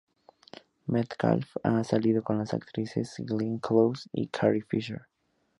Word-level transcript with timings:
Metcalf 0.87 1.57
ha 1.61 1.83
salido 1.83 2.23
con 2.23 2.39
las 2.39 2.55
actrices 2.55 3.13
Glenn 3.19 3.59
Close 3.59 4.09
y 4.13 4.29
Carrie 4.29 4.63
Fisher. 4.67 5.03